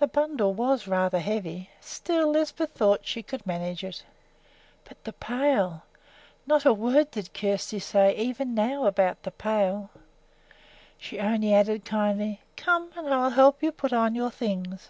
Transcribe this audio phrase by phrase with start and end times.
[0.00, 1.70] The bundle was rather heavy.
[1.80, 4.02] Still, Lisbeth thought she could manage it.
[4.84, 5.84] But the pail!
[6.44, 9.90] Not a word did Kjersti say, even now, about the pail!
[10.98, 14.88] She only added, kindly, "Come, and I will help you put on your things."